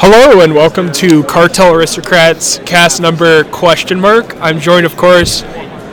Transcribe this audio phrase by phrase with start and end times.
[0.00, 4.32] Hello and welcome to Cartel Aristocrats cast number question mark.
[4.36, 5.42] I'm joined, of course,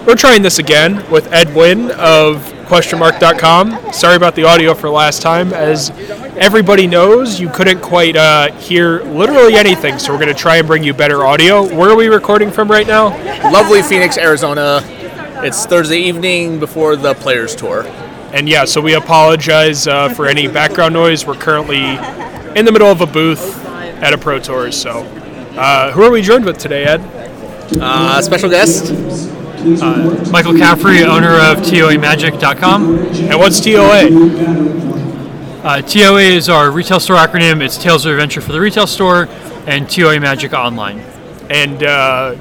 [0.05, 2.37] we're trying this again with Ed Wynn of
[2.67, 3.91] questionmark.com.
[3.91, 5.51] Sorry about the audio for last time.
[5.53, 5.89] As
[6.37, 10.67] everybody knows, you couldn't quite uh, hear literally anything, so we're going to try and
[10.67, 11.63] bring you better audio.
[11.75, 13.07] Where are we recording from right now?
[13.51, 14.81] Lovely Phoenix, Arizona.
[15.43, 17.85] It's Thursday evening before the Players Tour.
[18.33, 21.25] And yeah, so we apologize uh, for any background noise.
[21.25, 21.97] We're currently
[22.55, 23.64] in the middle of a booth
[24.01, 24.71] at a Pro Tour.
[24.71, 25.01] So,
[25.57, 27.01] uh, who are we joined with today, Ed?
[27.81, 28.91] Uh, special guest,
[30.31, 32.97] Michael Caffrey, owner of TOAMagic.com.
[32.97, 34.09] And what's TOA?
[35.63, 37.61] Uh, TOA is our retail store acronym.
[37.63, 39.27] It's Tales of Adventure for the retail store
[39.65, 40.99] and TOA Magic Online.
[41.49, 42.35] And uh,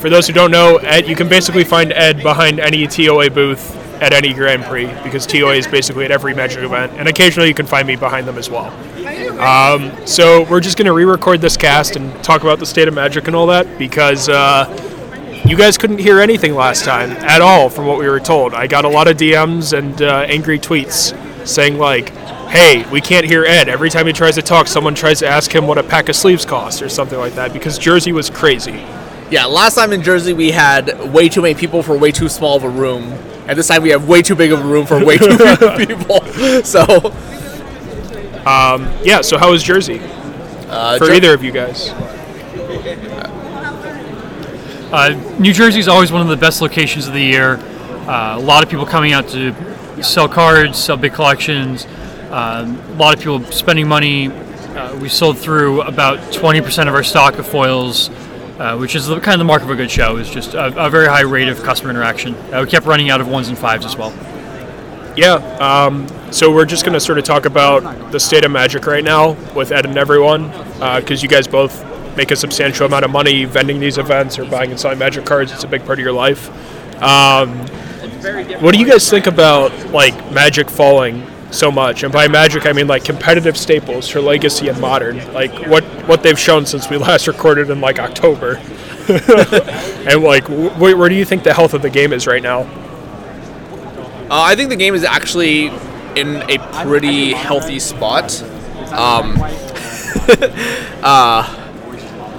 [0.00, 3.76] for those who don't know, Ed, you can basically find Ed behind any TOA booth
[4.00, 7.54] at any Grand Prix because TOA is basically at every Magic event, and occasionally you
[7.54, 8.72] can find me behind them as well.
[9.40, 12.94] Um, so we're just going to re-record this cast and talk about the state of
[12.94, 14.66] Magic and all that because uh,
[15.44, 18.54] you guys couldn't hear anything last time at all from what we were told.
[18.54, 21.16] I got a lot of DMs and uh, angry tweets
[21.46, 22.10] saying like,
[22.48, 23.68] "Hey, we can't hear Ed.
[23.68, 26.16] Every time he tries to talk, someone tries to ask him what a pack of
[26.16, 28.84] sleeves costs or something like that because Jersey was crazy."
[29.30, 32.56] yeah, last time in Jersey we had way too many people for way too small
[32.56, 33.04] of a room.
[33.46, 35.70] And this time we have way too big of a room for way too few
[35.86, 36.20] people.
[36.64, 37.14] So,
[39.04, 39.20] Yeah.
[39.22, 40.00] So how was Jersey
[40.68, 41.90] uh, for Jer- either of you guys?
[44.92, 47.54] Uh, New Jersey is always one of the best locations of the year.
[48.08, 49.54] Uh, a lot of people coming out to
[50.02, 51.86] sell cards, sell big collections.
[52.30, 54.28] Um, a lot of people spending money.
[54.28, 58.08] Uh, we sold through about 20% of our stock of foils,
[58.58, 60.16] uh, which is the, kind of the mark of a good show.
[60.16, 62.34] Is just a, a very high rate of customer interaction.
[62.52, 64.10] Uh, we kept running out of ones and fives as well.
[65.16, 65.34] Yeah.
[65.58, 69.02] Um, so we're just going to sort of talk about the state of Magic right
[69.04, 70.50] now with Ed and everyone,
[71.00, 71.84] because you guys both
[72.16, 75.52] make a substantial amount of money vending these events or buying and selling Magic cards.
[75.52, 76.48] It's a big part of your life.
[77.02, 77.58] Um,
[78.60, 82.02] what do you guys think about like Magic falling so much?
[82.02, 86.22] And by Magic, I mean like competitive staples for Legacy and Modern, like what what
[86.22, 88.60] they've shown since we last recorded in like October.
[89.08, 92.62] and like, wh- where do you think the health of the game is right now?
[94.30, 95.66] Uh, I think the game is actually
[96.14, 98.40] in a pretty healthy spot.
[98.92, 99.36] Um,
[101.02, 101.42] uh,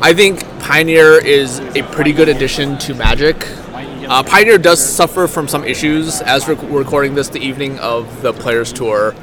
[0.03, 3.45] I think Pioneer is a pretty good addition to Magic.
[3.75, 8.31] Uh, Pioneer does suffer from some issues as we're recording this the evening of the
[8.31, 9.13] Players Tour.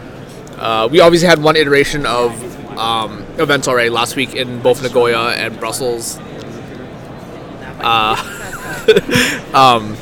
[0.59, 2.33] Uh, we obviously had one iteration of
[2.79, 6.19] um, events already last week in both Nagoya and Brussels.
[7.81, 8.17] Uh,
[9.55, 9.97] um,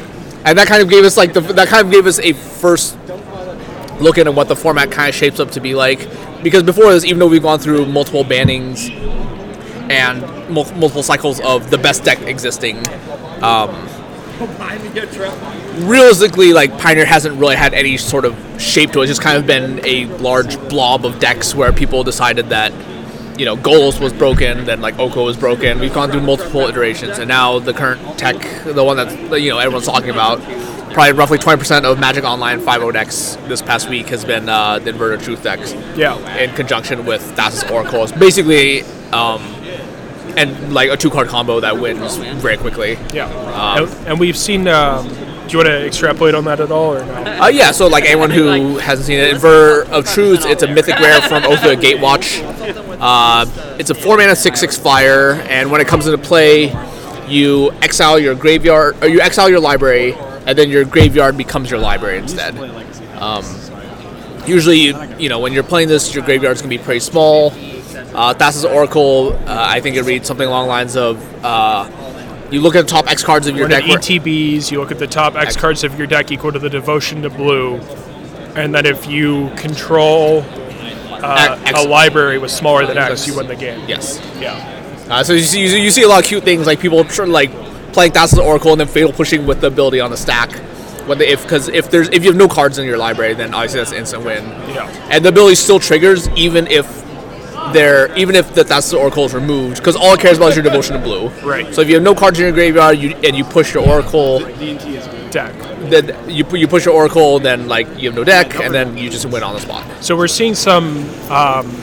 [0.46, 2.96] and that kind of gave us like the, that kind of gave us a first
[4.00, 6.08] look into what the format kind of shapes up to be like.
[6.42, 8.88] Because before this, even though we've gone through multiple bannings
[9.90, 12.76] and mul- multiple cycles of the best deck existing,
[13.42, 13.88] um,
[15.88, 19.04] realistically, like Pioneer hasn't really had any sort of shape to it.
[19.04, 22.72] It's just kind of been a large blob of decks where people decided that,
[23.38, 25.78] you know, Golos was broken, then like Oko was broken.
[25.78, 29.58] We've gone through multiple iterations, and now the current tech, the one that you know
[29.58, 30.40] everyone's talking about,
[30.92, 34.90] probably roughly 20% of Magic Online 5.0 decks this past week has been uh, the
[34.90, 36.16] Inverted Truth decks Yeah.
[36.38, 38.02] in conjunction with Thassa's Oracle.
[38.04, 38.82] It's basically,
[39.12, 39.42] um,
[40.38, 42.98] and like a two card combo that wins very quickly.
[43.12, 44.66] Yeah, Um, and, and we've seen.
[44.68, 45.08] Um,
[45.46, 47.12] do you want to extrapolate on that at all, or no?
[47.44, 51.20] Uh, yeah, so like anyone who hasn't seen it, of Truths, it's a mythic rare
[51.22, 52.42] from the Gatewatch.
[53.00, 53.46] Uh,
[53.78, 56.72] it's a four mana six six flyer, and when it comes into play,
[57.28, 60.14] you exile your graveyard, or you exile your library,
[60.46, 62.56] and then your graveyard becomes your library instead.
[63.20, 63.44] Um,
[64.46, 67.52] usually, you, you know, when you're playing this, your graveyard's gonna be pretty small.
[68.14, 71.44] Uh, Thassa's Oracle, uh, I think it reads something along the lines of.
[71.44, 71.90] Uh,
[72.50, 73.84] you look at the top X cards of your deck.
[73.84, 77.22] ETBs, you look at the top X cards of your deck equal to the devotion
[77.22, 77.74] to blue,
[78.54, 80.42] and then if you control
[81.22, 83.82] uh, X- a library was smaller than X, you win the game.
[83.88, 84.20] Yes.
[84.40, 84.72] Yeah.
[85.08, 87.04] Uh, so you see, you see- you see a lot of cute things like people
[87.04, 87.50] tr- like
[87.92, 90.52] playing Thassa's Oracle and then fatal pushing with the ability on the stack.
[91.06, 93.54] When they, if because if there's if you have no cards in your library, then
[93.54, 94.44] obviously that's an instant win.
[94.74, 94.88] Yeah.
[95.10, 96.86] And the ability still triggers even if
[97.72, 100.64] they're even if the Thassa's Oracle is removed because all it cares about is your
[100.64, 101.28] devotion to blue.
[101.48, 101.72] Right.
[101.74, 104.40] So if you have no cards in your graveyard, you and you push your Oracle,
[105.30, 105.54] Deck.
[105.80, 109.10] Then you you push your Oracle, then like you have no deck, and then you
[109.10, 109.84] just win on the spot.
[110.02, 111.74] So we're seeing some um,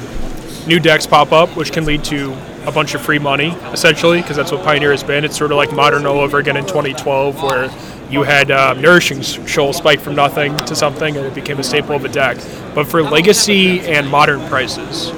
[0.67, 2.33] new decks pop up, which can lead to
[2.65, 5.25] a bunch of free money, essentially, because that's what Pioneer has been.
[5.25, 7.69] It's sort of like Modern all over again in 2012, where
[8.09, 11.95] you had um, Nourishing Shoal spike from nothing to something, and it became a staple
[11.95, 12.37] of a deck.
[12.73, 15.11] But for Legacy and Modern prices,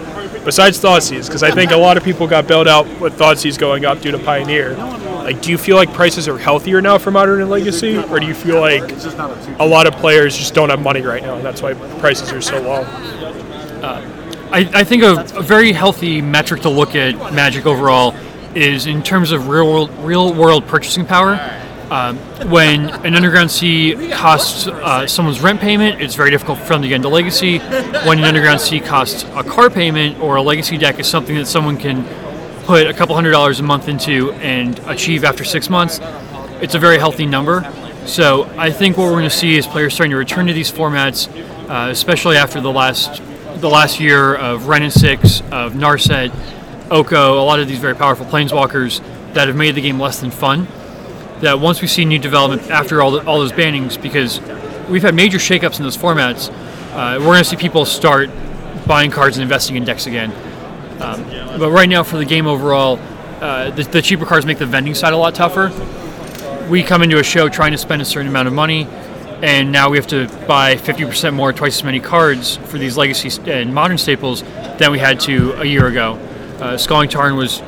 [0.44, 3.86] besides Thoughtseize, because I think a lot of people got bailed out with Thoughtseize going
[3.86, 4.76] up due to Pioneer.
[5.26, 8.28] Like, do you feel like prices are healthier now for Modern and Legacy, or do
[8.28, 8.84] you feel like
[9.60, 12.42] a lot of players just don't have money right now, and that's why prices are
[12.42, 12.84] so low?
[14.52, 18.16] I, I think a, a very healthy metric to look at Magic overall
[18.54, 21.40] is in terms of real world, real world purchasing power.
[21.90, 22.18] Um,
[22.50, 26.88] when an underground sea costs uh, someone's rent payment, it's very difficult for them to
[26.88, 27.58] get into Legacy.
[27.58, 31.48] When an underground sea costs a car payment or a Legacy deck is something that
[31.48, 32.06] someone can
[32.66, 36.00] put a couple hundred dollars a month into and achieve after six months,
[36.62, 37.64] it's a very healthy number.
[38.06, 40.72] So I think what we're going to see is players starting to return to these
[40.72, 41.28] formats,
[41.70, 43.22] uh, especially after the last
[43.62, 46.32] the last year of Wrenn and Six, of Narset,
[46.92, 49.00] Oko, a lot of these very powerful planeswalkers
[49.34, 50.68] that have made the game less than fun.
[51.40, 54.40] That once we see new development after all, the, all those bannings, because
[54.90, 56.50] we've had major shakeups in those formats,
[56.94, 58.30] uh, we're going to see people start
[58.86, 60.32] buying cards and investing in decks again.
[61.00, 61.24] Um,
[61.60, 63.00] but right now, for the game overall,
[63.42, 65.72] uh, the, the cheaper cards make the vending side a lot tougher.
[66.70, 68.88] We come into a show trying to spend a certain amount of money,
[69.42, 73.30] and now we have to buy 50% more, twice as many cards for these legacy
[73.52, 74.42] and modern staples
[74.78, 76.14] than we had to a year ago.
[76.60, 77.62] Uh, Scalding Tarn was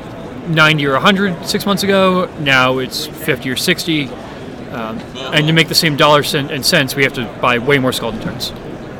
[0.48, 2.26] 90 or 100 six months ago.
[2.40, 4.08] Now it's 50 or 60.
[4.08, 7.92] Um, and to make the same dollar and cents, we have to buy way more
[7.92, 8.52] Scalding Tarns.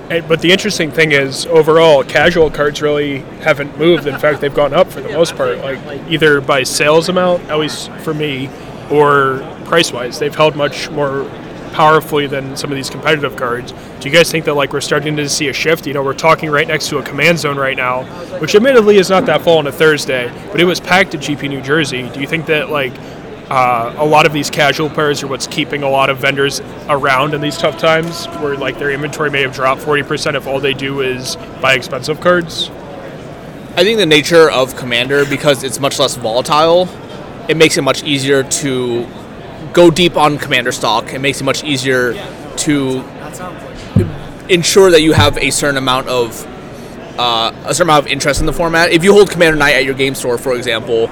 [0.09, 4.07] But the interesting thing is, overall, casual cards really haven't moved.
[4.07, 5.79] In fact, they've gone up for the most part, like
[6.09, 8.49] either by sales amount, at least for me,
[8.91, 10.19] or price wise.
[10.19, 11.31] They've held much more
[11.73, 13.73] powerfully than some of these competitive cards.
[14.01, 15.87] Do you guys think that like we're starting to see a shift?
[15.87, 18.05] You know, we're talking right next to a command zone right now,
[18.41, 21.51] which admittedly is not that full on a Thursday, but it was packed at GP
[21.51, 22.09] New Jersey.
[22.11, 22.95] Do you think that like
[23.51, 27.35] uh, a lot of these casual players are what's keeping a lot of vendors around
[27.35, 30.61] in these tough times, where like their inventory may have dropped forty percent if all
[30.61, 32.71] they do is buy expensive cards.
[33.77, 36.89] I think the nature of Commander, because it's much less volatile,
[37.49, 39.07] it makes it much easier to
[39.73, 41.13] go deep on Commander stock.
[41.13, 42.15] It makes it much easier
[42.57, 43.05] to
[44.49, 46.45] ensure that you have a certain amount of
[47.19, 48.91] uh, a certain amount of interest in the format.
[48.91, 51.09] If you hold Commander Night at your game store, for example,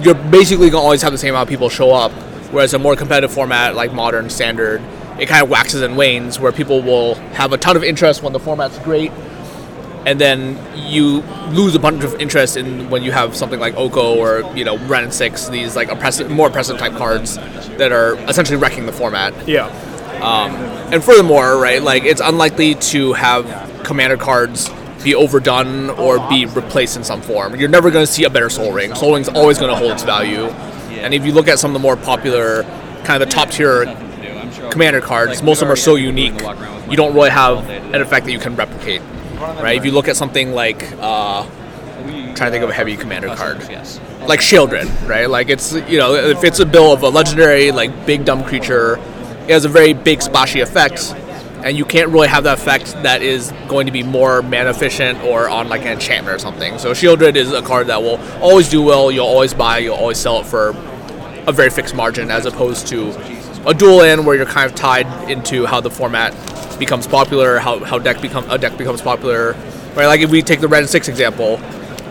[0.00, 2.12] you're basically going to always have the same amount of people show up.
[2.52, 4.80] Whereas a more competitive format like Modern Standard,
[5.18, 8.32] it kind of waxes and wanes, where people will have a ton of interest when
[8.32, 9.10] the format's great,
[10.06, 10.56] and then
[10.88, 14.64] you lose a bunch of interest in when you have something like Oko or you
[14.64, 17.36] know Wrenn and Six, these like oppressive, more oppressive type cards
[17.76, 19.34] that are essentially wrecking the format.
[19.48, 19.66] Yeah,
[20.22, 20.54] um,
[20.92, 24.70] And furthermore, right, like it's unlikely to have commander cards
[25.02, 27.56] be overdone or be replaced in some form.
[27.56, 28.94] You're never going to see a better Sol Ring.
[28.94, 30.46] Sol Ring's always going to hold its value.
[31.00, 32.62] And if you look at some of the more popular,
[33.04, 33.84] kind of the top tier
[34.70, 36.34] commander cards, most of them are so unique.
[36.90, 39.02] You don't really have an effect that you can replicate,
[39.38, 39.76] right?
[39.76, 41.46] If you look at something like, uh,
[42.34, 43.58] trying to think of a heavy commander card,
[44.28, 45.28] like Sheoldred, right?
[45.28, 48.96] Like it's you know if it's a bill of a legendary like big dumb creature,
[49.44, 51.14] it has a very big splashy effect,
[51.64, 55.22] and you can't really have that effect that is going to be more mana efficient
[55.22, 56.78] or on like an enchantment or something.
[56.78, 59.10] So Sheoldred is a card that will always do well.
[59.10, 59.78] You'll always buy.
[59.78, 60.70] You'll always sell it for
[61.46, 63.10] a very fixed margin, as opposed to
[63.66, 66.32] a dual in where you're kind of tied into how the format
[66.78, 69.52] becomes popular, how, how deck become a deck becomes popular.
[69.94, 71.58] Right, like if we take the Red Six example,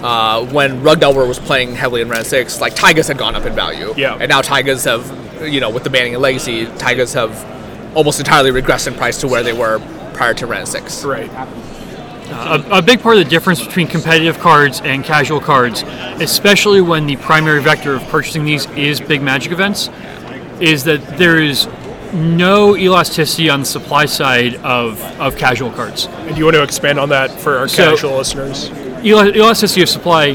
[0.03, 3.45] uh, when Rug Delver was playing heavily in Red Six, like Taigas had gone up
[3.45, 3.93] in value.
[3.95, 4.17] Yeah.
[4.19, 7.54] And now Taigas have, you know, with the banning of Legacy, Taigas have
[7.95, 9.79] almost entirely regressed in price to where they were
[10.13, 11.03] prior to Wrenn Six.
[11.03, 11.29] right.
[12.27, 15.83] A, a big part of the difference between competitive cards and casual cards,
[16.19, 19.89] especially when the primary vector of purchasing these is big magic events,
[20.59, 21.67] is that there is
[22.13, 26.07] no elasticity on the supply side of, of casual cards.
[26.07, 28.69] And do you want to expand on that for our So- casual listeners?
[29.03, 30.29] Ela- elasticity of supply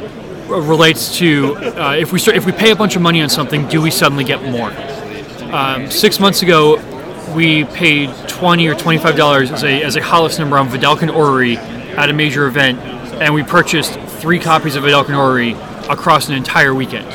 [0.47, 3.67] relates to uh, if we start, if we pay a bunch of money on something,
[3.69, 4.73] do we suddenly get more?
[5.53, 6.77] Um, six months ago,
[7.35, 11.15] we paid twenty or twenty five dollars as a as a hollis number on Vedalken
[11.15, 11.57] Orrery
[11.97, 12.79] at a major event,
[13.21, 15.53] and we purchased three copies of Vedalken Orrery
[15.89, 17.07] across an entire weekend.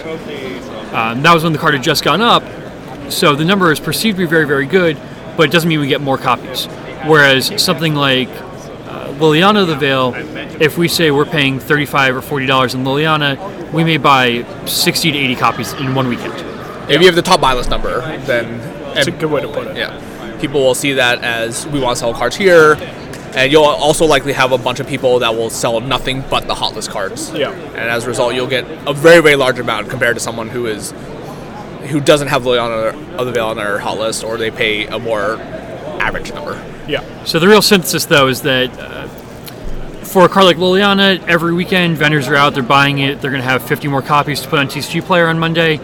[0.93, 2.43] Um, that was when the card had just gone up,
[3.12, 4.98] so the number is perceived to be very very good,
[5.38, 6.65] but it doesn't mean we get more copies.
[7.05, 10.13] Whereas something like uh, Liliana the Veil,
[10.62, 15.12] if we say we're paying thirty-five or forty dollars in Liliana, we may buy sixty
[15.12, 16.34] to eighty copies in one weekend.
[16.89, 19.67] If you have the top buy list number, then That's a good way to put
[19.67, 19.77] it.
[19.77, 22.75] yeah, people will see that as we want to sell cards here,
[23.35, 26.55] and you'll also likely have a bunch of people that will sell nothing but the
[26.55, 27.31] hot list cards.
[27.33, 27.51] Yeah.
[27.51, 30.65] and as a result, you'll get a very very large amount compared to someone who
[30.65, 30.93] is
[31.89, 34.97] who doesn't have Liliana of the Veil on their hot list, or they pay a
[34.97, 35.37] more
[36.01, 36.53] average number.
[36.87, 37.23] Yeah.
[37.25, 39.07] So the real synthesis, though, is that uh,
[40.03, 43.41] for a card like Liliana, every weekend vendors are out, they're buying it, they're going
[43.41, 45.79] to have 50 more copies to put on TCG Player on Monday,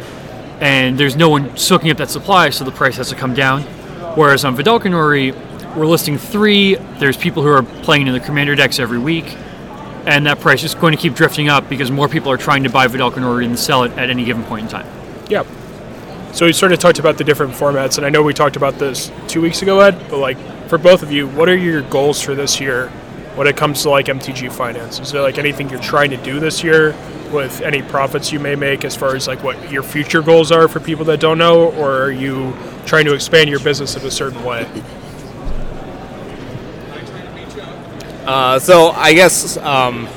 [0.62, 3.64] and there's no one soaking up that supply, so the price has to come down.
[4.16, 5.32] Whereas on Vedalken Orrery,
[5.76, 9.36] we're listing three, there's people who are playing in the Commander decks every week,
[10.06, 12.70] and that price is going to keep drifting up because more people are trying to
[12.70, 14.88] buy Vedalken Orrery and sell it at any given point in time.
[15.30, 15.44] Yeah.
[16.34, 18.80] So we sort of talked about the different formats, and I know we talked about
[18.80, 19.98] this two weeks ago, Ed.
[20.10, 20.38] But like
[20.70, 22.88] for both of you, what are your goals for this year
[23.36, 25.00] when it comes to like MTG finance?
[25.00, 26.96] Is there like anything you're trying to do this year
[27.32, 30.68] with any profits you may make, as far as like what your future goals are
[30.68, 32.54] for people that don't know, or are you
[32.86, 34.68] trying to expand your business in a certain way?
[38.26, 40.08] Uh, so I guess um,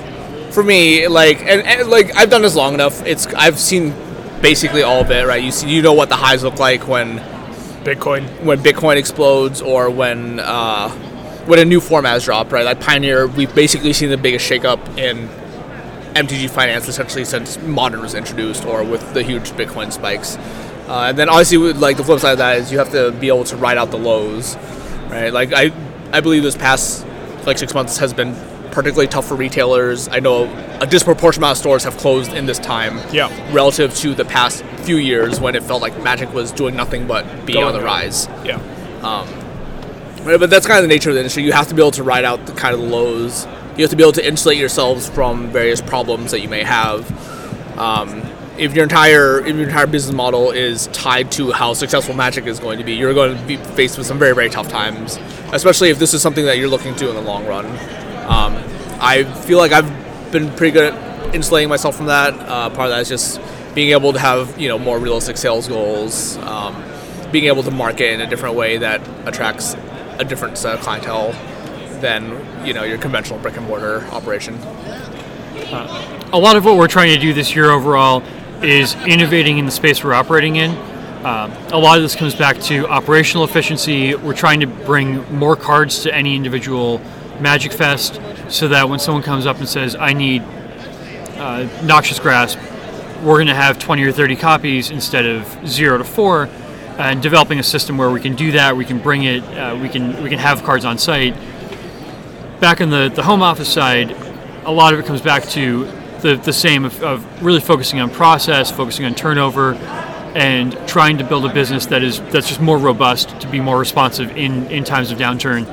[0.51, 3.05] for me, like, and, and like I've done this long enough.
[3.07, 3.95] It's I've seen
[4.41, 5.43] basically all of it, right?
[5.43, 7.19] You see, you know what the highs look like when
[7.85, 8.29] Bitcoin.
[8.43, 10.91] when Bitcoin explodes or when uh,
[11.47, 12.65] when a new format is dropped, right?
[12.65, 15.29] Like Pioneer, we've basically seen the biggest shakeup in
[16.15, 20.37] MTG finance essentially since Modern was introduced, or with the huge Bitcoin spikes.
[20.89, 23.11] Uh, and then obviously, with, like the flip side of that is you have to
[23.13, 24.57] be able to ride out the lows,
[25.09, 25.31] right?
[25.33, 25.73] Like I,
[26.13, 27.07] I believe this past
[27.47, 28.35] like six months has been
[28.71, 30.09] particularly tough for retailers.
[30.09, 30.45] I know
[30.81, 33.29] a disproportionate amount of stores have closed in this time, Yeah.
[33.53, 37.25] relative to the past few years when it felt like Magic was doing nothing but
[37.47, 38.27] being Going on the rise.
[38.45, 38.59] Yeah.
[40.25, 41.43] Right, but that's kind of the nature of the industry.
[41.45, 43.47] You have to be able to ride out the kind of the lows.
[43.77, 47.11] You have to be able to insulate yourselves from various problems that you may have.
[47.77, 48.23] Um,
[48.57, 52.61] if your entire if your entire business model is tied to how successful Magic is
[52.61, 55.19] going to be, you're going to be faced with some very very tough times.
[55.53, 57.67] Especially if this is something that you're looking to in the long run.
[58.27, 58.63] Um,
[59.01, 59.91] I feel like I've
[60.31, 62.33] been pretty good at insulating myself from that.
[62.35, 63.41] Uh, part of that is just
[63.75, 66.81] being able to have you know more realistic sales goals, um,
[67.33, 69.75] being able to market in a different way that attracts
[70.21, 71.35] a different set of clientele
[72.05, 74.55] than you know your conventional brick and mortar operation.
[76.33, 78.23] a lot of what we're trying to do this year overall
[78.63, 80.71] is innovating in the space we're operating in.
[81.25, 84.15] Um, a lot of this comes back to operational efficiency.
[84.15, 87.01] We're trying to bring more cards to any individual
[87.41, 88.21] Magic Fest
[88.51, 90.43] so that when someone comes up and says, I need
[91.39, 92.59] uh, Noxious Grasp,
[93.23, 96.51] we're going to have 20 or 30 copies instead of 0 to 4
[96.99, 99.89] and developing a system where we can do that we can bring it uh, we
[99.89, 101.35] can we can have cards on site
[102.65, 104.11] back on the, the home office side,
[104.65, 105.85] a lot of it comes back to
[106.23, 109.75] the, the same of, of really focusing on process, focusing on turnover,
[110.35, 113.79] and trying to build a business that is that's just more robust to be more
[113.79, 115.67] responsive in, in times of downturn.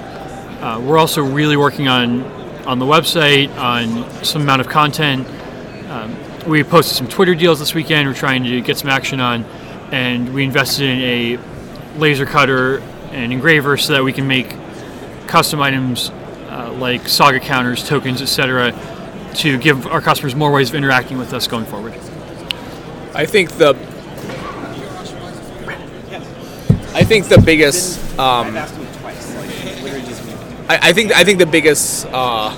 [0.61, 2.23] Uh, we're also really working on
[2.67, 5.25] on the website on some amount of content.
[5.89, 6.13] Um,
[6.45, 8.09] we posted some Twitter deals this weekend.
[8.09, 9.45] We're trying to get some action on,
[9.93, 12.79] and we invested in a laser cutter
[13.11, 14.53] and engraver so that we can make
[15.27, 16.11] custom items
[16.77, 18.73] like saga counters, tokens, etc.,
[19.35, 21.93] to give our customers more ways of interacting with us going forward.
[23.13, 23.75] I think the
[26.93, 28.55] I think the biggest um,
[30.67, 32.55] I, I think I think the biggest uh,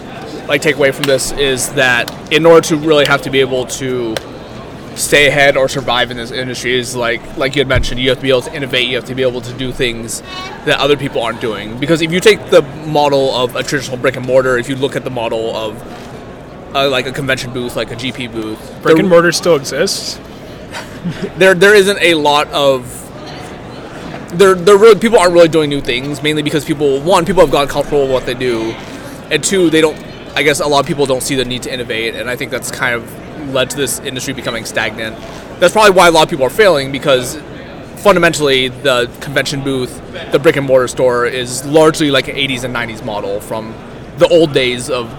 [0.48, 4.16] like takeaway from this is that in order to really have to be able to
[4.96, 8.18] stay ahead or survive in this industry is like like you had mentioned you have
[8.18, 10.22] to be able to innovate you have to be able to do things
[10.66, 14.16] that other people aren't doing because if you take the model of a traditional brick
[14.16, 17.92] and mortar if you look at the model of uh, like a convention booth like
[17.92, 20.20] a gp booth Brick and mortar still exists.
[21.38, 23.00] there there isn't a lot of
[24.38, 27.52] there there really people aren't really doing new things mainly because people one people have
[27.52, 28.72] gotten comfortable with what they do
[29.30, 29.98] and two they don't
[30.36, 32.50] I guess a lot of people don't see the need to innovate and I think
[32.52, 35.16] that's kind of led to this industry becoming stagnant
[35.60, 37.36] that's probably why a lot of people are failing because
[37.98, 42.76] fundamentally the convention booth the brick and mortar store is largely like an 80s and
[42.76, 43.74] 90s model from
[44.18, 45.12] the old days of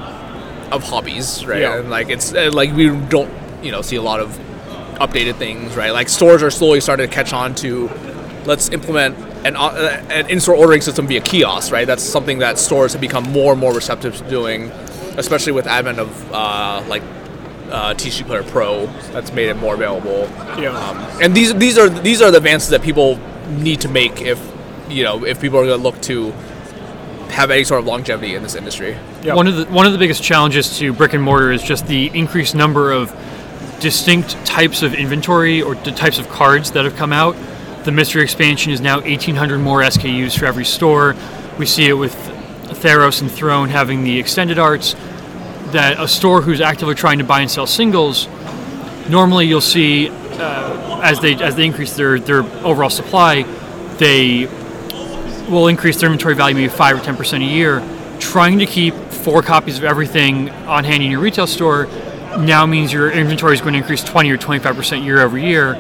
[0.73, 1.79] of hobbies right Yeah.
[1.79, 3.31] and like it's uh, like we don't
[3.63, 4.39] you know see a lot of
[4.95, 5.91] updated things, right?
[5.91, 7.91] Like stores are slowly starting to catch on to
[8.45, 11.85] let's implement an, uh, an in-store ordering system via kiosks, right?
[11.85, 14.71] That's something that stores have become more and more receptive to doing,
[15.17, 17.03] especially with advent of uh, like
[17.75, 18.87] uh, TCG Player Pro.
[19.13, 20.29] That's made it more available.
[20.61, 20.79] Yeah.
[20.79, 23.19] Um, and these these are these are the advances that people
[23.59, 24.41] need to make if
[24.89, 26.31] you know if people are going to look to
[27.31, 28.97] have any sort of longevity in this industry.
[29.23, 29.35] Yeah.
[29.35, 32.07] One of the one of the biggest challenges to brick and mortar is just the
[32.17, 33.13] increased number of
[33.81, 37.35] distinct types of inventory or the types of cards that have come out.
[37.85, 41.17] The mystery expansion is now 1,800 more SKUs for every store.
[41.59, 42.15] We see it with
[42.85, 44.95] Theros and Throne having the extended arts.
[45.75, 48.29] That a store who's actively trying to buy and sell singles,
[49.09, 53.43] normally you'll see uh, as they as they increase their their overall supply,
[53.99, 54.47] they
[55.51, 57.83] will increase their inventory value maybe five or ten percent a year,
[58.21, 61.89] trying to keep four copies of everything on hand in your retail store
[62.39, 65.75] now means your inventory is going to increase 20 or 25 percent year over year.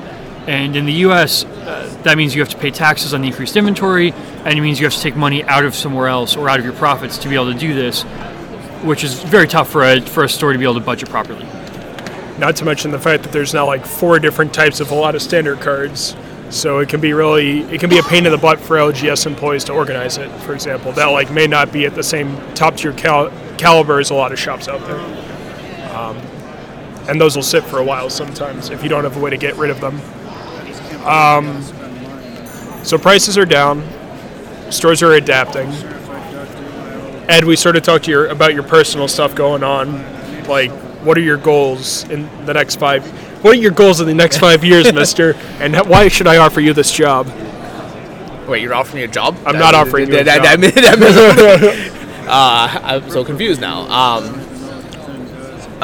[0.48, 3.56] And in the U.S., uh, that means you have to pay taxes on the increased
[3.56, 6.58] inventory, and it means you have to take money out of somewhere else or out
[6.58, 8.04] of your profits to be able to do this,
[8.84, 11.46] which is very tough for a for a store to be able to budget properly.
[12.38, 15.14] Not to mention the fact that there's now like four different types of a lot
[15.14, 16.16] of standard cards.
[16.50, 19.26] So it can be really, it can be a pain in the butt for LGS
[19.26, 20.30] employees to organize it.
[20.42, 24.10] For example, that like may not be at the same top tier cal- caliber as
[24.10, 25.00] a lot of shops out there.
[25.96, 26.16] Um,
[27.08, 29.36] and those will sit for a while sometimes if you don't have a way to
[29.36, 30.00] get rid of them.
[31.06, 31.62] Um,
[32.84, 33.82] so prices are down,
[34.70, 35.72] stores are adapting.
[37.28, 40.02] Ed, we sort of talked to your about your personal stuff going on.
[40.46, 40.70] Like,
[41.02, 43.04] what are your goals in the next five?
[43.42, 45.34] What are your goals in the next five years, Mister?
[45.60, 47.26] And why should I offer you this job?
[48.48, 49.36] Wait, you're offering me a job?
[49.46, 50.60] I'm not offering you a that, job.
[50.60, 53.80] that- that- that- uh, I'm so confused now.
[53.90, 54.43] Um,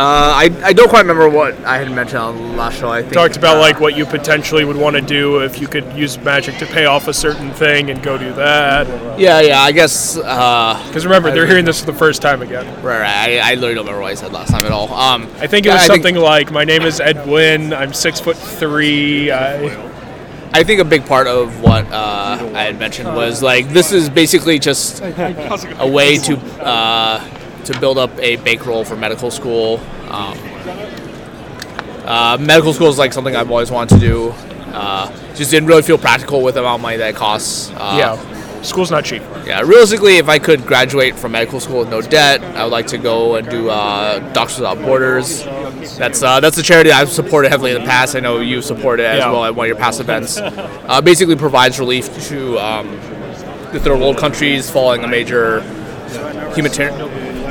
[0.01, 2.89] uh, I, I don't quite remember what I had mentioned on the last show.
[2.89, 5.69] I think Talked about uh, like what you potentially would want to do if you
[5.69, 8.87] could use magic to pay off a certain thing and go do that.
[9.21, 9.61] yeah, yeah.
[9.61, 12.65] I guess uh, Because remember, they're hearing this for the first time again.
[12.83, 13.41] right, right.
[13.41, 14.91] I, I literally don't remember what I said last time at all.
[14.95, 17.75] Um, I think it yeah, was think- something like, "My name is Edwin.
[17.75, 19.31] I'm six foot three.
[19.31, 19.91] I,
[20.53, 24.09] I think a big part of what uh, I had mentioned was like this is
[24.09, 27.21] basically just a way to uh,
[27.65, 29.79] to build up a bankroll for medical school.
[30.11, 30.37] Um,
[32.07, 34.29] uh, medical school is like something I've always wanted to do.
[34.73, 37.71] Uh, just didn't really feel practical with the amount of money that it costs.
[37.71, 39.23] Uh, yeah, school's not cheap.
[39.47, 42.87] yeah, realistically, if I could graduate from medical school with no debt, I would like
[42.89, 45.45] to go and do uh, Doctors Without Borders.
[45.99, 48.15] That's uh, that's a charity I've supported heavily in the past.
[48.17, 49.33] I know you supported it as Yeah.
[49.33, 50.39] well at one of your past events.
[50.39, 52.89] Uh, basically, provides relief to um,
[53.73, 55.63] the third world countries following a major
[56.55, 56.99] humanitarian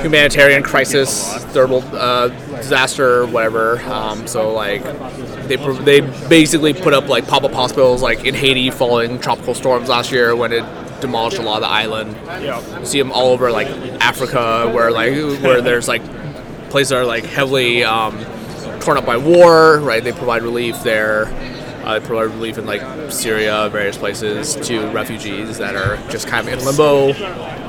[0.02, 2.28] humanitarian crisis, third world uh,
[2.58, 3.80] disaster, whatever.
[3.82, 4.84] Um, so like.
[5.50, 10.12] They, they basically put up like pop-up hospitals like in Haiti following tropical storms last
[10.12, 10.64] year when it
[11.02, 13.68] demolished a lot of the island Yeah, see them all over like
[14.00, 16.04] Africa, where like where there's like
[16.70, 18.24] places that are like heavily um,
[18.80, 19.80] torn up by war.
[19.80, 21.26] Right, they provide relief there.
[21.84, 26.48] Uh, they provide relief in like Syria, various places to refugees that are just kind
[26.48, 27.14] of in limbo.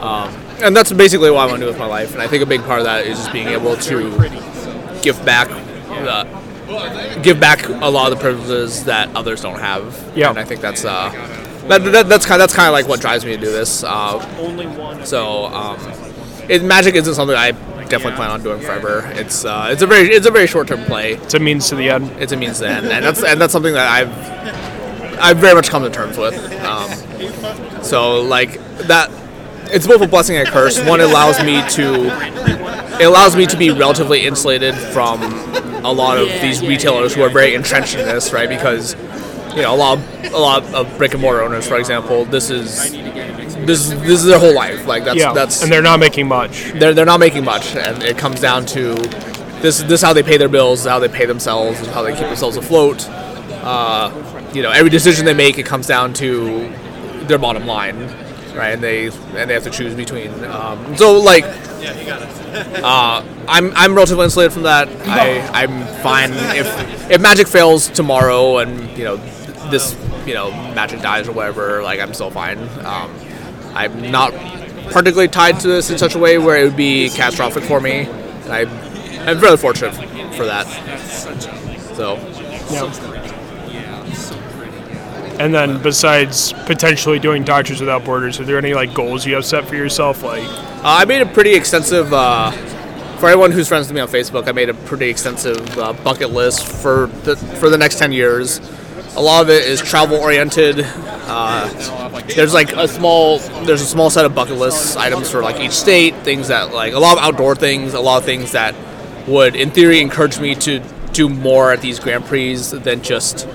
[0.02, 2.12] Um, and that's basically what I want to do with my life.
[2.12, 5.48] And I think a big part of that is just being able to give back.
[5.50, 6.24] Uh,
[7.22, 10.12] give back a lot of the privileges that others don't have.
[10.14, 10.30] Yeah.
[10.30, 11.10] and I think that's uh,
[11.68, 13.82] that, that, that's kind that's kind of like what drives me to do this.
[13.82, 15.78] Uh, so um,
[16.48, 17.52] it, magic isn't something I
[17.90, 19.10] definitely plan on doing forever.
[19.14, 21.14] It's uh, it's a very it's a very short term play.
[21.14, 22.10] it's a means to the end.
[22.20, 25.68] It's a means to end, and that's and that's something that I've I've very much
[25.68, 26.34] come to terms with.
[26.62, 26.90] Um,
[27.82, 28.54] so like
[28.86, 29.10] that,
[29.72, 30.78] it's both a blessing and a curse.
[30.84, 35.22] One, it allows me to it allows me to be relatively insulated from
[35.84, 38.48] a lot of these retailers who are very entrenched in this, right?
[38.48, 38.94] Because
[39.56, 42.50] you know a lot of, a lot of brick and mortar owners, for example, this
[42.50, 42.90] is
[43.66, 44.86] this is this is their whole life.
[44.86, 46.72] Like that's Yeah, that's and they're not making much.
[46.72, 48.94] they're, they're not making much and it comes down to
[49.60, 52.26] this this is how they pay their bills how they pay themselves how they keep
[52.26, 53.06] themselves afloat
[53.62, 54.10] uh,
[54.54, 56.70] you know every decision they make it comes down to
[57.26, 57.98] their bottom line
[58.52, 62.22] right and they and they have to choose between um, so like yeah, he got
[62.82, 68.58] uh, I'm, I'm relatively insulated from that I, I'm fine if if magic fails tomorrow
[68.58, 69.16] and you know
[69.70, 73.14] this you know magic dies or whatever like I'm still fine um,
[73.74, 74.32] I'm not
[74.90, 78.08] particularly tied to this in such a way where it would be catastrophic for me.
[78.48, 78.62] I,
[79.26, 79.94] I'm very fortunate
[80.34, 80.66] for that.
[81.94, 82.16] So,
[85.40, 89.46] And then besides potentially doing Doctors Without Borders, are there any like goals you have
[89.46, 90.22] set for yourself?
[90.22, 92.12] Like, uh, I made a pretty extensive.
[92.12, 92.50] Uh,
[93.16, 96.32] for everyone who's friends with me on Facebook, I made a pretty extensive uh, bucket
[96.32, 98.60] list for the for the next ten years.
[99.16, 100.84] A lot of it is travel oriented.
[100.84, 105.58] Uh, there's like a small there's a small set of bucket list items for like
[105.58, 106.14] each state.
[106.16, 108.74] Things that like a lot of outdoor things, a lot of things that
[109.26, 110.80] would, in theory, encourage me to
[111.12, 113.48] do more at these Grand Prix than just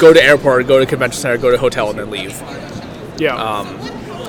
[0.00, 2.40] go to airport, go to convention center, go to hotel, and then leave.
[3.18, 3.64] yeah,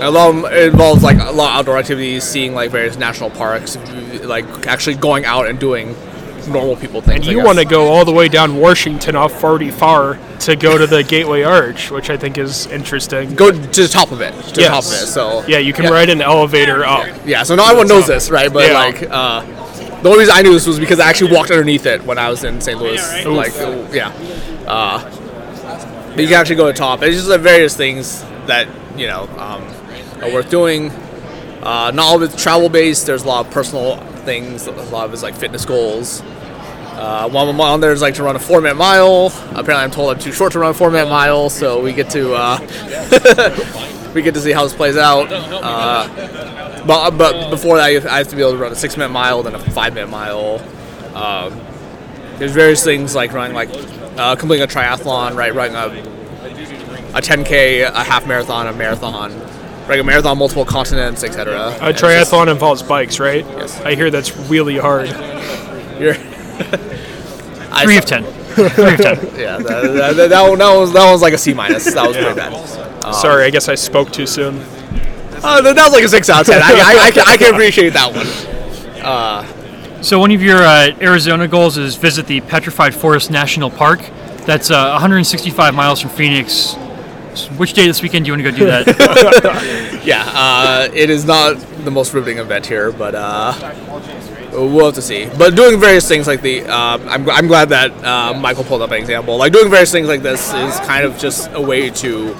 [0.02, 2.98] A lot of 'em- it involves like a lot of outdoor activities, seeing like various
[2.98, 3.78] national parks,
[4.24, 5.96] like actually going out and doing
[6.48, 7.28] normal people things.
[7.28, 10.76] and you want to go all the way down Washington off 40 far to go
[10.76, 13.36] to the Gateway Arch, which I think is interesting.
[13.36, 15.06] go to the top of it, to the top of it.
[15.08, 17.06] So Yeah, you can ride an elevator up.
[17.28, 18.52] Yeah, so not everyone knows this, right?
[18.52, 18.78] But Yeah.
[18.80, 19.42] like, uh,
[20.02, 22.28] the only reason I knew this was because I actually walked underneath it when I
[22.30, 22.82] was in St.
[22.82, 23.00] Louis.
[23.26, 24.12] Like, uh, yeah.
[24.68, 25.02] Uh,
[26.12, 27.02] but you can actually go to top.
[27.02, 29.64] It's just like various things that you know um,
[30.22, 30.90] are worth doing.
[31.62, 33.06] Uh, not all of it's travel based.
[33.06, 34.68] There's a lot of personal things.
[34.68, 36.22] A lot of it's like fitness goals.
[36.22, 39.28] Uh, one of them on there is like to run a four minute mile.
[39.52, 42.10] Apparently, I'm told I'm too short to run a four minute mile, so we get
[42.12, 45.32] to uh, we get to see how this plays out.
[45.32, 49.12] Uh, but but before that, I have to be able to run a six minute
[49.12, 50.60] mile, then a five minute mile.
[51.16, 51.60] Um,
[52.38, 53.70] there's various things like running like
[54.18, 55.54] uh, completing a triathlon, right?
[55.54, 56.22] Running a
[57.14, 59.38] a 10k, a half marathon, a marathon,
[59.82, 61.76] running a marathon, multiple continents, etc.
[61.82, 63.46] A triathlon involves bikes, right?
[63.46, 63.80] Yes.
[63.82, 65.10] I hear that's really hard.
[66.00, 66.14] You're
[67.84, 68.24] Three of ten.
[68.54, 69.18] Three of ten.
[69.38, 71.94] Yeah, that, that, that, one, that was that was like a C minus.
[71.94, 72.54] That was pretty bad.
[73.04, 74.60] Um, Sorry, I guess I spoke too soon.
[75.44, 76.62] Uh, that that was like a six out of ten.
[76.62, 78.28] I, I, I, can, I can appreciate that one.
[80.02, 84.00] So one of your uh, Arizona goals is visit the Petrified Forest National Park.
[84.48, 86.74] That's uh, 165 miles from Phoenix.
[87.58, 89.92] Which day this weekend do you want to go do that?
[90.04, 93.54] Yeah, uh, it is not the most riveting event here, but uh,
[94.52, 95.30] we'll have to see.
[95.38, 98.90] But doing various things like the, uh, I'm, I'm glad that uh, Michael pulled up
[98.90, 99.38] an example.
[99.38, 102.34] Like doing various things like this is kind of just a way to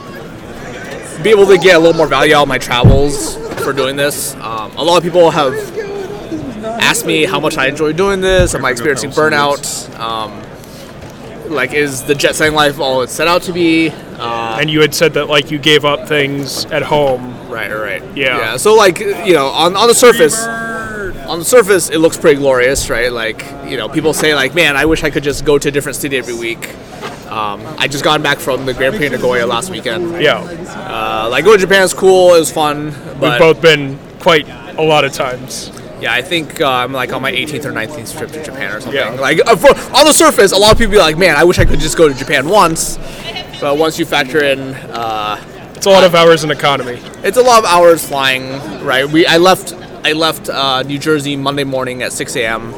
[1.22, 4.34] be able to get a little more value out of my travels for doing this.
[4.38, 5.54] Um, a lot of people have
[6.92, 8.54] asked me how much I enjoy doing this.
[8.54, 9.64] Am I experiencing burnout?
[9.98, 10.32] Um,
[11.50, 13.90] like, is the jet setting life all it's set out to be?
[14.20, 17.24] Uh, And you had said that like you gave up things at home.
[17.50, 18.04] Right, right.
[18.14, 18.38] Yeah.
[18.40, 18.58] Yeah.
[18.58, 20.38] So like, you know, on, on the surface,
[21.32, 23.10] on the surface, it looks pretty glorious, right?
[23.12, 25.72] Like, you know, people say like, man, I wish I could just go to a
[25.72, 26.76] different city every week.
[27.32, 30.22] Um, I just got back from the Grand Prix in Nagoya last weekend.
[30.22, 32.36] Yeah, Uh, like going to Japan is cool.
[32.36, 32.88] It was fun,
[33.22, 34.46] we've both been quite
[34.78, 35.72] a lot of times.
[36.02, 38.82] Yeah, I think uh, I'm like on my 18th or 19th trip to Japan or
[38.82, 39.00] something.
[39.00, 39.12] Yeah.
[39.12, 41.60] Like uh, for, on the surface, a lot of people be like, man, I wish
[41.60, 42.98] I could just go to Japan once.
[43.60, 45.38] But once you factor in uh,
[45.76, 47.00] It's a lot of hours in economy.
[47.24, 48.52] It's a lot of hours flying,
[48.84, 49.08] right?
[49.08, 52.72] We I left I left uh, New Jersey Monday morning at 6 a.m.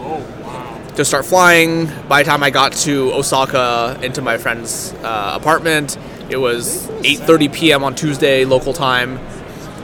[0.96, 1.90] to start flying.
[2.10, 5.98] By the time I got to Osaka into my friend's uh, apartment,
[6.30, 7.84] it was 8:30 p.m.
[7.86, 9.20] on Tuesday local time.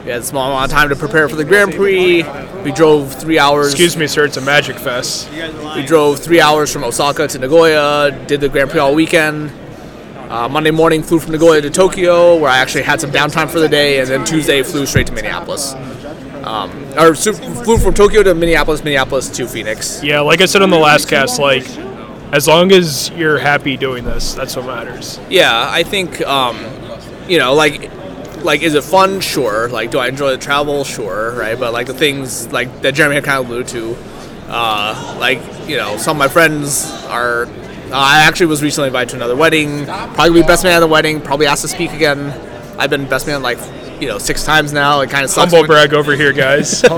[0.09, 2.23] We had a small amount of time to prepare for the Grand Prix.
[2.63, 3.73] We drove three hours.
[3.73, 4.25] Excuse me, sir.
[4.25, 5.29] It's a magic fest.
[5.75, 9.51] We drove three hours from Osaka to Nagoya, did the Grand Prix all weekend.
[10.27, 13.59] Uh, Monday morning, flew from Nagoya to Tokyo, where I actually had some downtime for
[13.59, 15.75] the day, and then Tuesday flew straight to Minneapolis.
[16.43, 20.01] Um, or su- flew from Tokyo to Minneapolis, Minneapolis to Phoenix.
[20.03, 21.69] Yeah, like I said on the last cast, like
[22.31, 25.19] as long as you're happy doing this, that's what matters.
[25.29, 26.57] Yeah, I think, um,
[27.27, 27.91] you know, like,
[28.43, 29.19] like, is it fun?
[29.19, 29.69] Sure.
[29.69, 30.83] Like, do I enjoy the travel?
[30.83, 31.59] Sure, right?
[31.59, 33.97] But like the things like that Jeremy had kind of alluded to,
[34.47, 37.45] uh, like, you know, some of my friends are.
[37.45, 39.85] Uh, I actually was recently invited to another wedding.
[39.85, 41.21] Probably be best man at the wedding.
[41.21, 42.29] Probably asked to speak again.
[42.77, 43.57] I've been best man like,
[43.99, 45.01] you know, six times now.
[45.01, 45.51] It kind of sucks.
[45.51, 46.83] Humble brag over here, guys.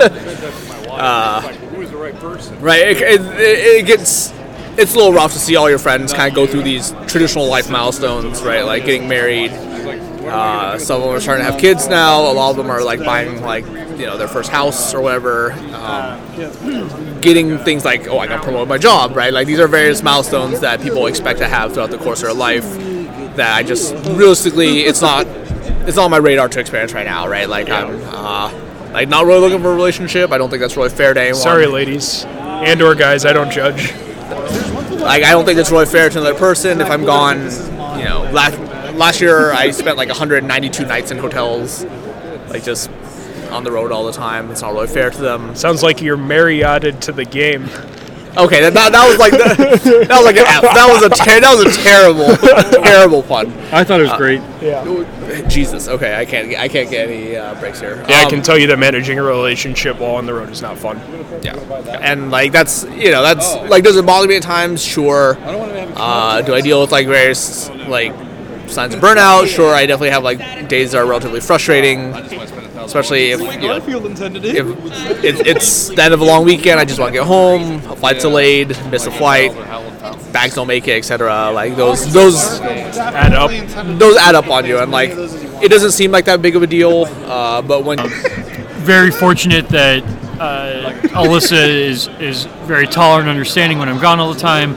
[2.60, 2.82] Right.
[2.82, 4.34] It, it, it gets
[4.77, 7.47] it's a little rough to see all your friends kind of go through these traditional
[7.47, 8.63] life milestones, right?
[8.63, 9.51] Like getting married.
[10.25, 12.31] Uh, some of them are starting to have kids now.
[12.31, 15.51] A lot of them are like buying like you know their first house or whatever.
[15.51, 19.34] Um, getting things like oh I got promoted my job, right?
[19.34, 22.36] Like these are various milestones that people expect to have throughout the course of their
[22.36, 22.65] life.
[23.36, 25.25] That I just realistically it's not
[25.88, 27.47] it's not on my radar to experience right now, right?
[27.49, 28.51] Like I'm uh,
[28.91, 30.31] like not really looking for a relationship.
[30.31, 31.41] I don't think that's really fair to anyone.
[31.41, 33.25] Sorry, ladies and or guys.
[33.25, 33.91] I don't judge.
[35.01, 37.39] Like I don't think it's really fair to another person if I'm gone.
[37.97, 38.57] You know, last
[39.01, 41.83] last year I spent like 192 nights in hotels,
[42.49, 42.89] like just
[43.51, 44.49] on the road all the time.
[44.51, 45.55] It's not really fair to them.
[45.55, 47.65] Sounds like you're Marriotted to the game.
[48.37, 50.61] Okay, that, that, that was like the, that was like an F.
[50.61, 53.51] That was a ter- that was a terrible terrible pun.
[53.73, 54.39] I thought it was great.
[54.61, 55.47] Yeah.
[55.49, 55.89] Jesus.
[55.89, 58.05] Okay, I can't I can't get any uh, breaks here.
[58.07, 60.61] Yeah, I Um, can tell you that managing a relationship while on the road is
[60.61, 60.97] not fun.
[61.43, 61.57] Yeah.
[61.99, 64.81] And like that's you know that's like does it bother me at times?
[64.81, 65.37] Sure.
[65.41, 68.13] Uh, do I deal with like various like
[68.71, 69.47] signs of burnout?
[69.47, 69.73] Sure.
[69.73, 72.13] I definitely have like days that are relatively frustrating,
[72.79, 76.79] especially if you know, if it's, it's the end of a long weekend.
[76.79, 77.75] I just want to get home.
[77.89, 79.53] A flight's delayed, miss a flight,
[80.31, 81.51] bags don't make it, etc.
[81.51, 83.51] Like those those Add up.
[83.99, 86.67] those add up on you, and like it doesn't seem like that big of a
[86.67, 87.05] deal.
[87.25, 87.99] Uh, but when
[88.81, 90.03] Very fortunate that
[90.39, 94.75] uh, Alyssa is is very tolerant and understanding when I'm gone all the time,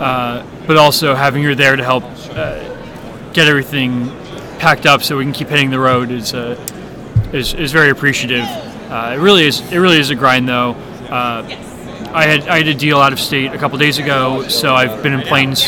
[0.00, 2.73] uh, but also having her there to help uh,
[3.34, 4.08] get everything
[4.58, 6.56] packed up so we can keep hitting the road is uh,
[7.32, 8.44] is, is very appreciative.
[8.90, 10.70] Uh, it really is it really is a grind though.
[11.10, 11.44] Uh,
[12.14, 15.02] I had I had a deal out of state a couple days ago, so I've
[15.02, 15.66] been in planes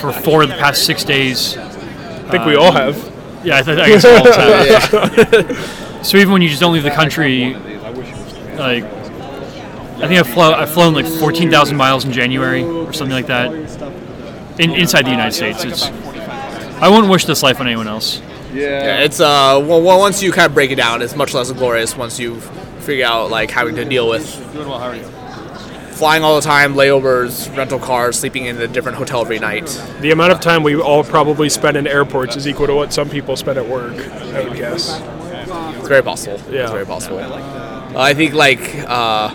[0.00, 1.56] for four of the past six days.
[1.56, 2.96] I think we all have.
[3.44, 5.80] Yeah, I, th- I guess all time.
[6.04, 10.70] So even when you just don't leave the country, Like, I think I've, flown I've
[10.70, 13.50] flown like 14,000 miles in January or something like that.
[14.60, 15.88] In, inside the United States, it's.
[16.84, 18.20] I wouldn't wish this life on anyone else.
[18.52, 21.50] Yeah, it's uh, well, well, once you kind of break it down, it's much less
[21.50, 22.40] glorious once you
[22.80, 24.28] figure out like having to deal with
[25.94, 29.64] flying all the time, layovers, rental cars, sleeping in a different hotel every night.
[30.02, 33.08] The amount of time we all probably spend in airports is equal to what some
[33.08, 33.94] people spend at work.
[34.34, 35.00] I would guess.
[35.78, 36.38] It's very possible.
[36.52, 36.64] Yeah.
[36.64, 37.18] It's very possible.
[37.20, 39.34] Uh, I think like uh,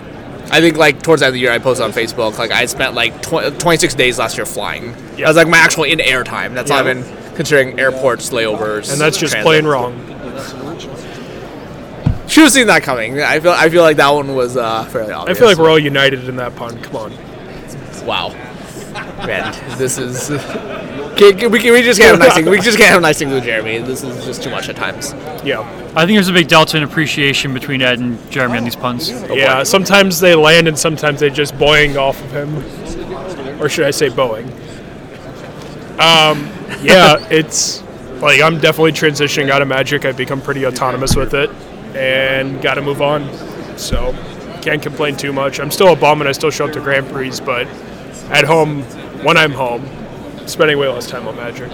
[0.52, 2.68] I think like towards the end of the year, I posted on Facebook like I
[2.68, 4.90] spent like tw- 26 days last year flying.
[5.18, 5.26] Yeah.
[5.26, 6.54] That was like my actual in air time.
[6.54, 6.92] That's not Yeah.
[6.92, 9.46] even considering airports, layovers, And that's just transit.
[9.46, 9.96] plain wrong.
[12.28, 13.22] Should have seen that coming.
[13.22, 15.38] I feel I feel like that one was uh, fairly obvious.
[15.38, 16.82] I feel like we're all united in that pun.
[16.82, 18.06] Come on.
[18.06, 18.30] wow.
[19.26, 20.28] Man, this is.
[21.18, 22.50] Can, can- we, can, we just can't have nice things.
[22.50, 23.78] We just can't have nice things with Jeremy.
[23.80, 25.14] This is just too much at times.
[25.46, 25.62] Yeah.
[25.96, 29.10] I think there's a big delta in appreciation between Ed and Jeremy on these puns.
[29.10, 29.64] Yeah.
[29.64, 33.62] Sometimes they land and sometimes they just Boeing off of him.
[33.62, 34.48] Or should I say Boeing?
[36.00, 36.50] Um,
[36.82, 37.84] yeah, it's
[38.22, 40.06] like I'm definitely transitioning out of Magic.
[40.06, 41.50] I've become pretty autonomous with it
[41.96, 43.30] and got to move on.
[43.78, 44.14] So
[44.62, 45.60] can't complain too much.
[45.60, 47.68] I'm still a bum and I still show up to Grand Prix, but
[48.30, 48.84] at home,
[49.24, 49.86] when I'm home,
[50.48, 51.72] spending way less time on Magic.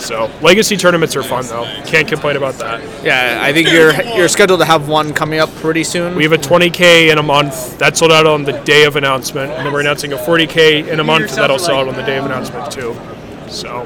[0.00, 1.64] So legacy tournaments are fun though.
[1.86, 2.82] Can't complain about that.
[3.04, 6.14] Yeah, I think you're you're scheduled to have one coming up pretty soon.
[6.14, 9.52] We have a 20k in a month that sold out on the day of announcement,
[9.52, 12.18] and then we're announcing a 40k in a month that'll sell out on the day
[12.18, 12.96] of announcement too.
[13.48, 13.84] So,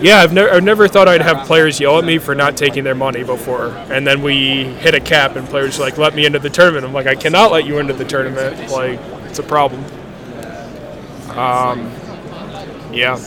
[0.00, 2.94] yeah, I've, I've never thought I'd have players yell at me for not taking their
[2.94, 6.50] money before, and then we hit a cap, and players like let me into the
[6.50, 6.84] tournament.
[6.84, 8.70] I'm like, I cannot let you into the tournament.
[8.70, 9.84] Like, it's a problem.
[11.36, 11.90] Um,
[12.92, 13.18] yeah,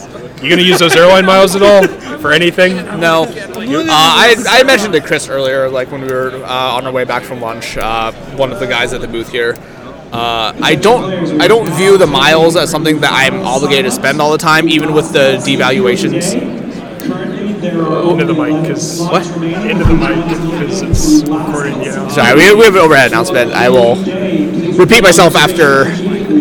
[0.41, 1.87] you gonna use those airline miles at all
[2.19, 2.75] for anything?
[2.99, 3.23] No.
[3.23, 7.03] Uh, I, I mentioned to Chris earlier, like when we were uh, on our way
[7.03, 9.55] back from lunch, uh, one of the guys at the booth here.
[10.11, 14.19] Uh, I don't I don't view the miles as something that I'm obligated to spend
[14.19, 16.33] all the time, even with the devaluations.
[18.11, 19.25] Into the mic, because What?
[19.25, 21.81] into the mic because it's recording.
[21.81, 22.07] Yeah.
[22.09, 23.53] Sorry, we, we have an overhead announcement.
[23.53, 23.95] I will
[24.75, 25.85] repeat myself after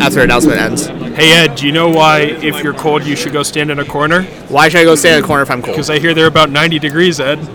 [0.03, 0.87] after announcement ends.
[0.87, 3.85] Hey Ed, do you know why if you're cold you should go stand in a
[3.85, 4.23] corner?
[4.49, 5.77] Why should I go stand in a corner if I'm cold?
[5.77, 7.39] Because I hear they're about 90 degrees, Ed.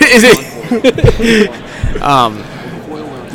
[0.00, 2.00] Is it?
[2.02, 2.44] um,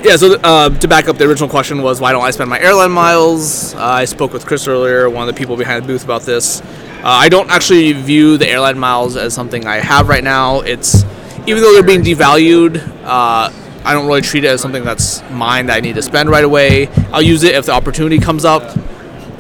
[0.04, 0.16] yeah.
[0.16, 2.92] So uh, to back up, the original question was why don't I spend my airline
[2.92, 3.74] miles?
[3.74, 6.62] Uh, I spoke with Chris earlier, one of the people behind the booth, about this.
[6.62, 10.62] Uh, I don't actually view the airline miles as something I have right now.
[10.62, 11.04] It's
[11.48, 12.86] even though they're being devalued.
[13.04, 13.52] Uh,
[13.84, 16.44] I don't really treat it as something that's mine that I need to spend right
[16.44, 16.88] away.
[17.12, 18.78] I'll use it if the opportunity comes up,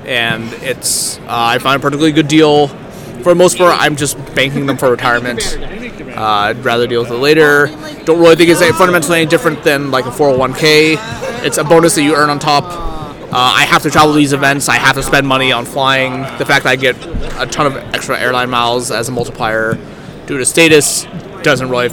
[0.05, 2.69] and it's uh, I find a particularly good deal.
[3.19, 5.41] For the most part, I'm just banking them for retirement.
[6.19, 7.67] Uh, I'd rather deal with it later.
[8.03, 10.97] Don't really think it's fundamentally any different than like a 401k.
[11.45, 12.65] It's a bonus that you earn on top.
[12.65, 14.67] Uh, I have to travel to these events.
[14.67, 16.23] I have to spend money on flying.
[16.37, 16.97] The fact that I get
[17.39, 19.77] a ton of extra airline miles as a multiplier
[20.25, 21.05] due to status
[21.41, 21.87] doesn't really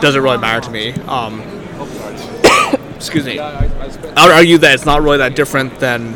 [0.00, 0.92] doesn't really matter to me.
[1.08, 1.40] Um,
[2.94, 3.40] excuse me.
[3.40, 3.62] I
[4.26, 6.14] would argue that it's not really that different than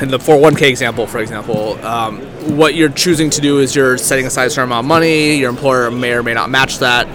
[0.00, 4.26] in the 401k example, for example, um, what you're choosing to do is you're setting
[4.26, 5.36] aside a certain amount of money.
[5.36, 7.06] Your employer may or may not match that.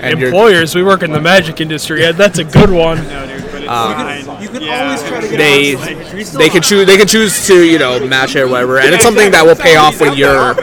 [0.00, 2.16] And Employers, we work in the magic industry, Ed.
[2.16, 2.98] That's a good one.
[3.62, 6.26] You can always try to get they out.
[6.32, 9.04] they can choose they can choose to you know match it or whatever, and it's
[9.04, 10.54] something that will pay off when you're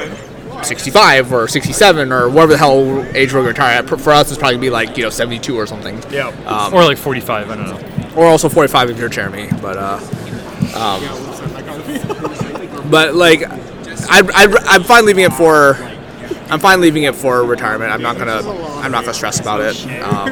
[0.64, 3.88] 65 or 67 or whatever the hell age we're going to retire at.
[3.88, 6.00] For us, it's probably gonna be like you know 72 or something.
[6.12, 6.28] Yeah.
[6.46, 7.82] Um, or like 45, I don't know.
[8.16, 9.48] or also 45 if you're Jeremy.
[9.62, 10.00] But uh,
[10.76, 11.02] um,
[12.92, 13.42] but like,
[14.10, 15.76] I, I I'm fine leaving it for.
[16.52, 17.92] I'm fine leaving it for retirement.
[17.92, 18.42] I'm not gonna.
[18.80, 19.80] I'm not gonna stress about it.
[20.02, 20.30] Um,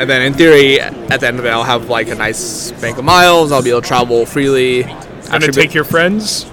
[0.00, 2.96] and then in theory, at the end of it, I'll have like a nice bank
[2.98, 3.52] of miles.
[3.52, 4.84] I'll be able to travel freely.
[4.84, 6.46] I'm Gonna Actually, take your friends?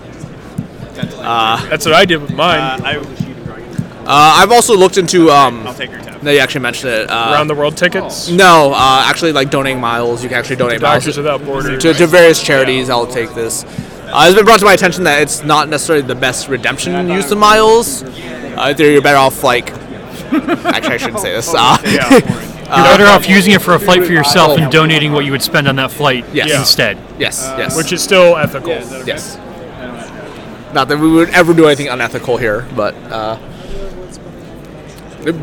[1.19, 2.59] Uh, That's what I did with mine.
[2.83, 5.29] I, uh, I've also looked into.
[5.31, 6.21] Um, I'll take your tab.
[6.23, 7.09] no, you actually mentioned it.
[7.09, 8.29] Uh, Around the world tickets?
[8.29, 10.21] no, uh, actually, like donating miles.
[10.23, 11.81] You can actually donate miles Doctors Without Borders.
[11.81, 12.89] to, to various charities.
[12.89, 13.63] I'll take this.
[14.09, 17.29] Uh, it's been brought to my attention that it's not necessarily the best redemption use
[17.31, 18.03] of miles.
[18.03, 19.71] Uh, there, you're better off like.
[20.31, 21.53] Actually, I shouldn't say this.
[22.69, 25.31] Uh, You're better off using it for a flight for yourself and donating what you
[25.31, 26.51] would spend on that flight Yes.
[26.53, 26.97] instead.
[27.17, 28.71] yes, yes, Which is still ethical.
[29.05, 29.37] yes.
[30.73, 33.37] Not that we would ever do anything unethical here, but uh,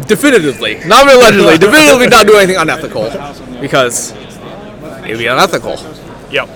[0.06, 3.04] definitively, not allegedly, definitively not do anything unethical
[3.58, 5.76] because it would be unethical.
[6.30, 6.50] Yep.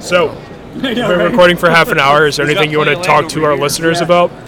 [0.00, 0.30] So,
[0.74, 2.26] we're recording for half an hour.
[2.26, 4.30] Is there anything you want to talk to our listeners about?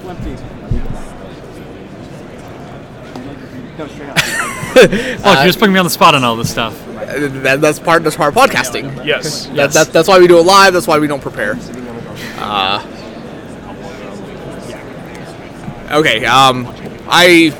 [4.74, 6.78] Look, you're just putting me on the spot on all this stuff.
[6.86, 9.04] that, that's part that's part of podcasting.
[9.04, 9.46] Yes.
[9.46, 9.74] That, yes.
[9.74, 10.72] that, that's why we do it live.
[10.72, 11.56] That's why we don't prepare.
[12.38, 12.80] Uh,
[15.92, 16.24] okay.
[16.24, 16.66] Um,
[17.06, 17.54] I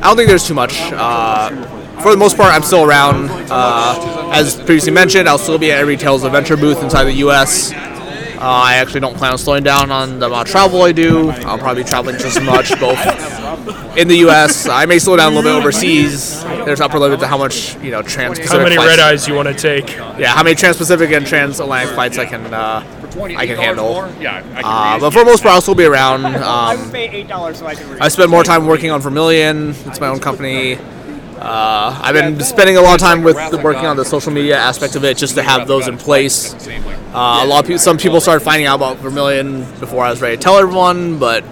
[0.00, 0.78] I don't think there's too much.
[0.92, 1.50] Uh,
[2.02, 3.30] for the most part, I'm still around.
[3.50, 7.72] Uh, as previously mentioned, I'll still be at every Tales Adventure booth inside the U.S.
[7.72, 11.30] Uh, I actually don't plan on slowing down on the amount of travel I do.
[11.30, 12.98] I'll probably be traveling just as much, both
[13.96, 14.66] in the U.S.
[14.68, 16.42] I may slow down a little bit overseas.
[16.42, 19.34] There's upper limit to how much you know trans-Pacific How many flights- red eyes you
[19.34, 19.96] want to take?
[20.18, 22.84] yeah, how many trans-Pacific and transatlantic flights I can uh,
[23.36, 24.10] I can handle.
[24.20, 26.24] Yeah, I Uh, but for the most part, I'll still be around.
[26.26, 28.00] Um, pay eight dollars so I can read.
[28.00, 29.70] I spend more time working on Vermilion.
[29.86, 30.78] It's my own company.
[31.42, 34.56] Uh, I've been spending a lot of time with the, working on the social media
[34.56, 36.54] aspect of it, just to have those in place.
[36.54, 40.20] Uh, a lot of people, some people started finding out about Vermilion before I was
[40.22, 41.42] ready to tell everyone, but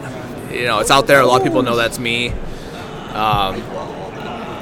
[0.52, 1.20] you know, it's out there.
[1.20, 2.28] A lot of people know that's me.
[2.28, 3.56] Um,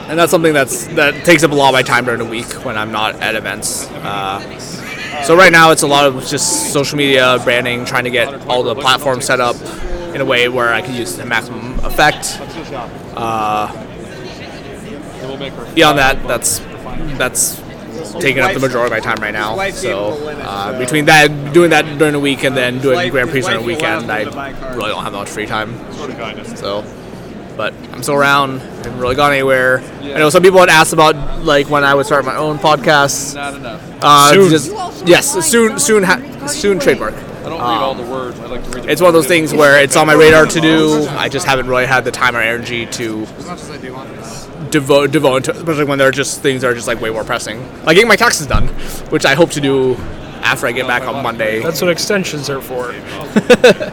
[0.09, 2.51] and that's something that's that takes up a lot of my time during the week
[2.65, 3.87] when I'm not at events.
[3.91, 4.59] Uh,
[5.25, 8.63] so right now it's a lot of just social media branding, trying to get all
[8.63, 9.57] the platforms set up
[10.15, 12.39] in a way where I can use the maximum effect.
[13.15, 13.85] Uh,
[15.75, 16.59] beyond that, that's
[17.19, 17.61] that's
[18.21, 19.57] taking up the majority of my time right now.
[19.71, 23.61] So uh, between that, doing that during the week, and then doing Grand Prix during
[23.61, 24.23] the weekend, I
[24.75, 25.75] really don't have that much free time.
[26.57, 26.85] So,
[27.57, 28.61] but I'm still around.
[28.61, 29.81] Haven't really gone anywhere.
[30.01, 33.35] I know some people had asked about like when I would start my own podcast.
[33.35, 33.83] Not enough.
[34.01, 34.51] Uh, Soon.
[34.51, 37.15] just- yes, soon, soon, ha- soon trademark.
[37.15, 38.39] I don't read all the words.
[38.41, 40.47] I like to read the It's one of those things where it's on my radar
[40.47, 41.07] to do.
[41.11, 43.27] I just haven't really had the time or energy to
[44.71, 47.25] devote devote to, especially when there are just things that are just like way more
[47.25, 47.61] pressing.
[47.85, 48.69] Like getting my taxes done,
[49.11, 49.95] which I hope to do
[50.43, 51.61] after I get back on Monday.
[51.63, 52.93] That's what extensions are for.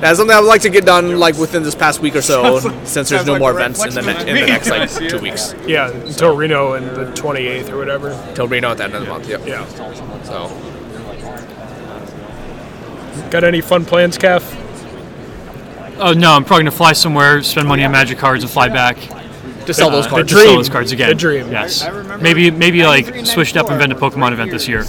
[0.00, 2.58] That's something I would like to get done like within this past week or so,
[2.84, 5.90] since there's no more events in the ne- in the next like two weeks Yeah,
[5.90, 8.32] until Reno and the 28th or whatever.
[8.34, 9.28] till Reno at the end of the month.
[9.28, 9.46] Yep.
[9.46, 9.66] Yeah.
[10.24, 10.50] So
[13.30, 14.42] Got any fun plans, Calf?
[15.98, 18.96] Oh no, I'm probably gonna fly somewhere, spend money on magic cards, and fly back.
[19.66, 20.30] Just sell those Uh, cards.
[20.30, 21.08] Just sell those cards again.
[21.08, 21.50] The dream.
[21.50, 21.86] Yes.
[22.20, 24.82] Maybe maybe like switch it up and invent a Pokemon event this year.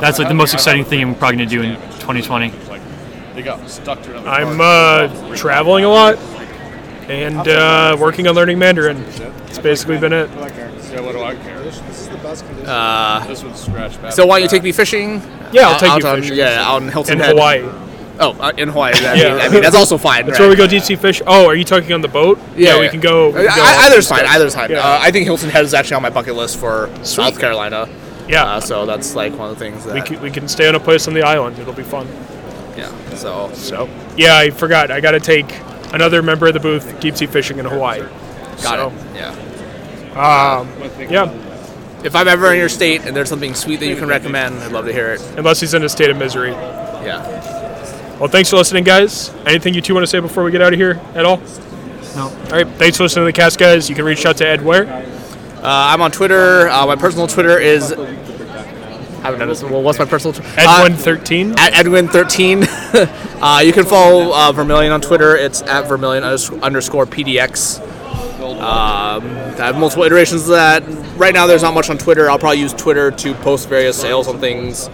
[0.00, 2.52] That's like the most exciting thing I'm probably gonna do in 2020.
[3.34, 6.18] They got stuck to I'm uh, traveling a lot
[7.08, 8.98] and uh, working on learning Mandarin.
[9.48, 10.28] It's basically been it.
[10.92, 11.58] Yeah, what do I care?
[11.62, 12.68] This is the best condition.
[12.68, 14.12] Uh, This one's scratched back.
[14.12, 15.22] so why don't you take me fishing?
[15.52, 16.36] Yeah, I'll take out you on- fishing.
[16.36, 17.30] Yeah, out in Hilton In Head.
[17.30, 17.62] Hawaii.
[18.22, 18.92] Oh, uh, in Hawaii.
[18.94, 19.32] I, Yeah.
[19.32, 20.26] mean, I mean, that's also fine.
[20.26, 20.44] That's right?
[20.44, 21.20] where we go deep sea fish.
[21.26, 22.38] Oh, are you talking on the boat?
[22.56, 23.26] Yeah, we can go.
[23.30, 24.24] we can I- go I- either's fine.
[24.26, 24.70] Either's fine.
[24.70, 24.78] Yeah.
[24.78, 27.88] Uh, I think Hilton Head is actually on my bucket list for South Carolina.
[28.28, 28.44] yeah.
[28.44, 29.94] Uh, so that's like one of the things that.
[29.94, 31.58] we, can, we can stay on a place on the island.
[31.58, 32.06] It'll be fun.
[32.76, 32.90] yeah.
[33.16, 34.90] So So, yeah, I forgot.
[34.90, 35.52] I got to take
[35.92, 38.00] another member of the booth deep sea fishing in Hawaii.
[38.62, 39.16] got so, it.
[39.16, 39.34] Yeah.
[40.14, 40.68] Um,
[41.10, 41.32] yeah,
[42.04, 44.70] If I'm ever in your state and there's something sweet that you can recommend, I'd
[44.72, 45.20] love to hear it.
[45.36, 46.50] unless he's in a state of misery.
[46.50, 47.58] Yeah.
[48.18, 49.30] Well, thanks for listening, guys.
[49.46, 51.38] Anything you two want to say before we get out of here at all?
[52.14, 52.24] No.
[52.28, 53.88] All right, thanks for listening to the cast, guys.
[53.88, 54.86] You can reach out to Ed Ware.
[54.86, 56.68] Uh, I'm on Twitter.
[56.68, 57.92] Uh, my personal Twitter is.
[57.92, 59.62] I haven't done this.
[59.62, 60.50] Well, what's my personal Twitter?
[60.60, 61.56] Edwin13.
[61.58, 63.40] at Edwin13.
[63.40, 65.36] uh, you can follow uh, Vermilion on Twitter.
[65.36, 67.80] It's at Vermilion unders- underscore PDX.
[68.42, 70.82] Um, I have multiple iterations of that.
[71.16, 72.28] Right now, there's not much on Twitter.
[72.28, 74.88] I'll probably use Twitter to post various sales on things.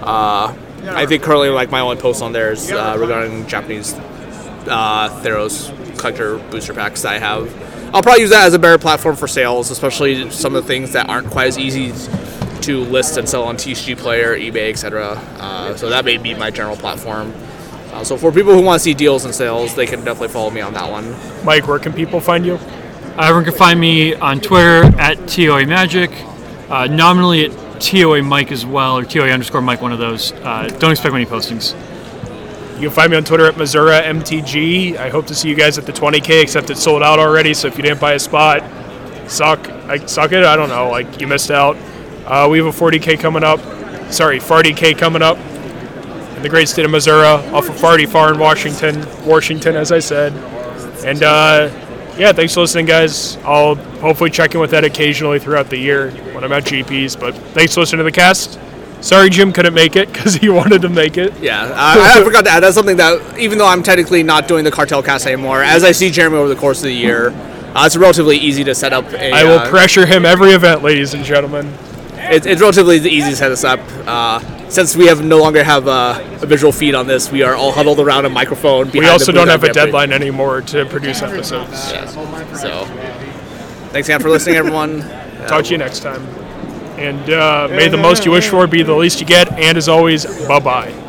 [0.00, 0.54] Uh,
[0.88, 5.70] I think currently, like my only post on there is uh, regarding Japanese uh, Theros
[5.98, 7.94] collector booster packs that I have.
[7.94, 10.92] I'll probably use that as a better platform for sales, especially some of the things
[10.92, 11.92] that aren't quite as easy
[12.62, 15.12] to list and sell on TCG Player, eBay, etc.
[15.38, 17.32] Uh, so that may be my general platform.
[17.92, 20.50] Uh, so for people who want to see deals and sales, they can definitely follow
[20.50, 21.14] me on that one.
[21.44, 22.54] Mike, where can people find you?
[22.54, 26.10] Uh, everyone can find me on Twitter at TOA Magic,
[26.70, 30.32] uh, nominally at TOA Mike as well, or TOA underscore Mike, one of those.
[30.32, 31.74] Uh, don't expect many postings.
[32.74, 34.96] You can find me on Twitter at Missouri MTG.
[34.96, 37.52] I hope to see you guys at the 20K, except it's sold out already.
[37.52, 38.62] So if you didn't buy a spot,
[39.30, 39.68] suck.
[39.68, 40.44] I suck it.
[40.44, 40.88] I don't know.
[40.88, 41.76] Like you missed out.
[42.24, 43.60] Uh, we have a 40K coming up.
[44.10, 48.40] Sorry, 40K coming up in the great state of Missouri, off of Farty Far in
[48.40, 50.32] Washington, Washington, as I said.
[51.04, 51.68] And uh,
[52.18, 53.36] yeah, thanks for listening, guys.
[53.38, 57.18] I'll hopefully check in with Ed occasionally throughout the year when I'm at GPs.
[57.18, 58.58] But thanks for listening to the cast.
[59.00, 61.36] Sorry, Jim couldn't make it because he wanted to make it.
[61.40, 62.60] Yeah, I, I forgot to add.
[62.60, 65.92] That's something that even though I'm technically not doing the cartel cast anymore, as I
[65.92, 67.30] see Jeremy over the course of the year,
[67.74, 69.04] uh, it's relatively easy to set up.
[69.12, 71.72] A, I will uh, pressure him every event, ladies and gentlemen.
[72.30, 73.80] It's, it's relatively easy to set this up.
[74.06, 77.54] Uh, since we have no longer have uh, a visual feed on this, we are
[77.54, 78.90] all huddled around a microphone.
[78.90, 79.92] We also the don't have a at Jeffrey.
[79.92, 81.92] deadline anymore to produce episodes.
[81.92, 82.06] Yeah.
[82.06, 82.84] So,
[83.90, 85.00] Thanks again for listening, everyone.
[85.46, 86.22] Talk to you next time.
[86.98, 89.52] And uh, may the most you wish for be the least you get.
[89.52, 91.03] And as always, bye bye.